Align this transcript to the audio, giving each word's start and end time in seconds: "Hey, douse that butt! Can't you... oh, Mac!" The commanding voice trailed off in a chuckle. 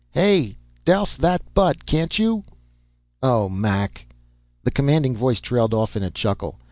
"Hey, 0.13 0.57
douse 0.83 1.15
that 1.17 1.43
butt! 1.53 1.85
Can't 1.85 2.17
you... 2.17 2.43
oh, 3.21 3.47
Mac!" 3.49 4.07
The 4.63 4.71
commanding 4.71 5.15
voice 5.15 5.39
trailed 5.39 5.75
off 5.75 5.95
in 5.95 6.01
a 6.01 6.09
chuckle. 6.09 6.59